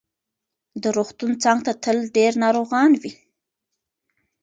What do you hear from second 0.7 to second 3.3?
د روغتون څنګ ته تل ډېر ناروغان وي.